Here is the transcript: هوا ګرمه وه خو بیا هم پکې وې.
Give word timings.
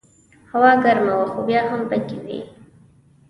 هوا 0.51 0.71
ګرمه 0.83 1.13
وه 1.17 1.27
خو 1.31 1.39
بیا 1.47 1.61
هم 1.71 1.81
پکې 1.91 2.17
وې. 2.23 2.39